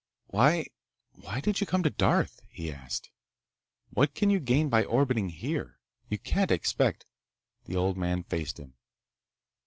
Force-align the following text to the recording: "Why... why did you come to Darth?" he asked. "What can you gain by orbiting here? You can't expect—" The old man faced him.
"Why... 0.29 0.65
why 1.11 1.41
did 1.41 1.61
you 1.61 1.67
come 1.67 1.83
to 1.83 1.91
Darth?" 1.91 2.41
he 2.49 2.73
asked. 2.73 3.11
"What 3.91 4.15
can 4.15 4.31
you 4.31 4.39
gain 4.39 4.67
by 4.67 4.83
orbiting 4.83 5.29
here? 5.29 5.77
You 6.09 6.17
can't 6.17 6.49
expect—" 6.49 7.05
The 7.65 7.75
old 7.75 7.97
man 7.97 8.23
faced 8.23 8.57
him. 8.59 8.73